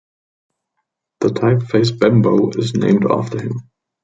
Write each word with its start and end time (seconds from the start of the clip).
The 1.19 1.27
typeface 1.27 1.99
Bembo 1.99 2.49
is 2.53 2.73
named 2.73 3.05
after 3.07 3.39
him. 3.39 3.69